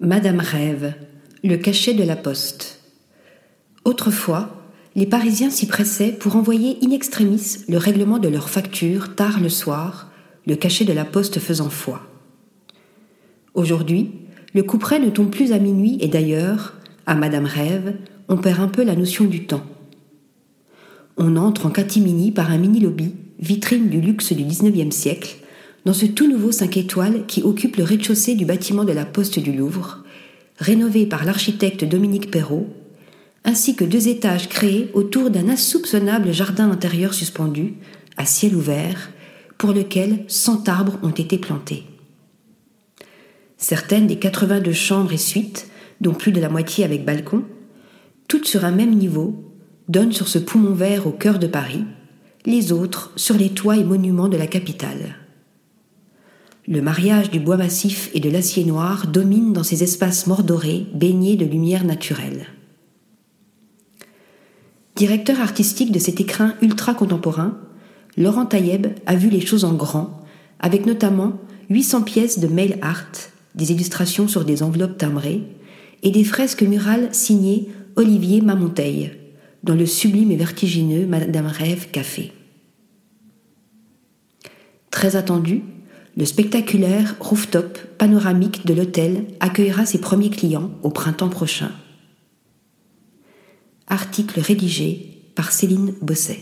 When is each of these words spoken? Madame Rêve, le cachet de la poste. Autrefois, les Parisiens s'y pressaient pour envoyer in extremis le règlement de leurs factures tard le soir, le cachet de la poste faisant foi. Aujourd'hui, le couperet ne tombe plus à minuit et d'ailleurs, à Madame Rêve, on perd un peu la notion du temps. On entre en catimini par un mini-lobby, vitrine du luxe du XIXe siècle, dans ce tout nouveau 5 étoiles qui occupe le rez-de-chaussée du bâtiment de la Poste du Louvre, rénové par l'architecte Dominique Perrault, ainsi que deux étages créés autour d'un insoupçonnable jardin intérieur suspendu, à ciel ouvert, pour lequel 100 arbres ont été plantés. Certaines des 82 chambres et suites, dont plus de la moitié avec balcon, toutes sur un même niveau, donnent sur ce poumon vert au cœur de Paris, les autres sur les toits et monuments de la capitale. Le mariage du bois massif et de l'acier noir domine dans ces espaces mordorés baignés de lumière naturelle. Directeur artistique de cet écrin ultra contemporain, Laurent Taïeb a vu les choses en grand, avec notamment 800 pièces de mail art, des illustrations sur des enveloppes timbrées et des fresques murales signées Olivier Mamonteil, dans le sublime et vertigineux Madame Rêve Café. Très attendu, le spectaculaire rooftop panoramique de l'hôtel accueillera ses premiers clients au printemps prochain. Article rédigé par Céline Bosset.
Madame 0.00 0.38
Rêve, 0.38 0.94
le 1.42 1.56
cachet 1.56 1.92
de 1.92 2.04
la 2.04 2.14
poste. 2.14 2.78
Autrefois, 3.84 4.62
les 4.94 5.06
Parisiens 5.06 5.50
s'y 5.50 5.66
pressaient 5.66 6.12
pour 6.12 6.36
envoyer 6.36 6.78
in 6.84 6.92
extremis 6.92 7.56
le 7.68 7.78
règlement 7.78 8.20
de 8.20 8.28
leurs 8.28 8.48
factures 8.48 9.16
tard 9.16 9.40
le 9.40 9.48
soir, 9.48 10.12
le 10.46 10.54
cachet 10.54 10.84
de 10.84 10.92
la 10.92 11.04
poste 11.04 11.40
faisant 11.40 11.68
foi. 11.68 12.02
Aujourd'hui, 13.54 14.12
le 14.54 14.62
couperet 14.62 15.00
ne 15.00 15.10
tombe 15.10 15.30
plus 15.30 15.50
à 15.50 15.58
minuit 15.58 15.98
et 16.00 16.06
d'ailleurs, 16.06 16.74
à 17.04 17.16
Madame 17.16 17.46
Rêve, 17.46 17.96
on 18.28 18.36
perd 18.36 18.60
un 18.60 18.68
peu 18.68 18.84
la 18.84 18.94
notion 18.94 19.24
du 19.24 19.46
temps. 19.46 19.66
On 21.16 21.34
entre 21.34 21.66
en 21.66 21.70
catimini 21.70 22.30
par 22.30 22.52
un 22.52 22.58
mini-lobby, 22.58 23.16
vitrine 23.40 23.88
du 23.88 24.00
luxe 24.00 24.32
du 24.32 24.44
XIXe 24.44 24.94
siècle, 24.94 25.38
dans 25.84 25.92
ce 25.92 26.06
tout 26.06 26.30
nouveau 26.30 26.52
5 26.52 26.76
étoiles 26.76 27.24
qui 27.26 27.42
occupe 27.42 27.76
le 27.76 27.84
rez-de-chaussée 27.84 28.34
du 28.34 28.44
bâtiment 28.44 28.84
de 28.84 28.92
la 28.92 29.04
Poste 29.04 29.38
du 29.38 29.52
Louvre, 29.52 30.04
rénové 30.58 31.06
par 31.06 31.24
l'architecte 31.24 31.84
Dominique 31.84 32.30
Perrault, 32.30 32.68
ainsi 33.44 33.76
que 33.76 33.84
deux 33.84 34.08
étages 34.08 34.48
créés 34.48 34.90
autour 34.92 35.30
d'un 35.30 35.48
insoupçonnable 35.48 36.32
jardin 36.32 36.70
intérieur 36.70 37.14
suspendu, 37.14 37.74
à 38.16 38.26
ciel 38.26 38.54
ouvert, 38.54 39.10
pour 39.56 39.72
lequel 39.72 40.24
100 40.28 40.68
arbres 40.68 40.98
ont 41.02 41.10
été 41.10 41.38
plantés. 41.38 41.84
Certaines 43.56 44.06
des 44.06 44.18
82 44.18 44.72
chambres 44.72 45.12
et 45.12 45.18
suites, 45.18 45.68
dont 46.00 46.14
plus 46.14 46.32
de 46.32 46.40
la 46.40 46.48
moitié 46.48 46.84
avec 46.84 47.04
balcon, 47.04 47.44
toutes 48.28 48.46
sur 48.46 48.64
un 48.64 48.70
même 48.70 48.94
niveau, 48.94 49.52
donnent 49.88 50.12
sur 50.12 50.28
ce 50.28 50.38
poumon 50.38 50.74
vert 50.74 51.06
au 51.06 51.12
cœur 51.12 51.38
de 51.38 51.46
Paris, 51.46 51.84
les 52.46 52.72
autres 52.72 53.12
sur 53.16 53.36
les 53.36 53.50
toits 53.50 53.76
et 53.76 53.84
monuments 53.84 54.28
de 54.28 54.36
la 54.36 54.46
capitale. 54.46 55.16
Le 56.70 56.82
mariage 56.82 57.30
du 57.30 57.40
bois 57.40 57.56
massif 57.56 58.10
et 58.12 58.20
de 58.20 58.28
l'acier 58.28 58.62
noir 58.62 59.06
domine 59.06 59.54
dans 59.54 59.62
ces 59.62 59.82
espaces 59.82 60.26
mordorés 60.26 60.86
baignés 60.92 61.36
de 61.36 61.46
lumière 61.46 61.82
naturelle. 61.82 62.46
Directeur 64.94 65.40
artistique 65.40 65.92
de 65.92 65.98
cet 65.98 66.20
écrin 66.20 66.56
ultra 66.60 66.92
contemporain, 66.92 67.56
Laurent 68.18 68.44
Taïeb 68.44 68.88
a 69.06 69.14
vu 69.16 69.30
les 69.30 69.40
choses 69.40 69.64
en 69.64 69.72
grand, 69.72 70.20
avec 70.60 70.84
notamment 70.84 71.40
800 71.70 72.02
pièces 72.02 72.38
de 72.38 72.48
mail 72.48 72.76
art, 72.82 73.12
des 73.54 73.72
illustrations 73.72 74.28
sur 74.28 74.44
des 74.44 74.62
enveloppes 74.62 74.98
timbrées 74.98 75.44
et 76.02 76.10
des 76.10 76.24
fresques 76.24 76.64
murales 76.64 77.08
signées 77.12 77.70
Olivier 77.96 78.42
Mamonteil, 78.42 79.12
dans 79.62 79.74
le 79.74 79.86
sublime 79.86 80.32
et 80.32 80.36
vertigineux 80.36 81.06
Madame 81.06 81.46
Rêve 81.46 81.90
Café. 81.90 82.30
Très 84.90 85.16
attendu, 85.16 85.62
le 86.18 86.24
spectaculaire 86.24 87.14
rooftop 87.20 87.78
panoramique 87.96 88.66
de 88.66 88.74
l'hôtel 88.74 89.26
accueillera 89.38 89.86
ses 89.86 90.00
premiers 90.00 90.30
clients 90.30 90.72
au 90.82 90.90
printemps 90.90 91.28
prochain. 91.28 91.70
Article 93.86 94.40
rédigé 94.40 95.30
par 95.36 95.52
Céline 95.52 95.94
Bosset. 96.02 96.40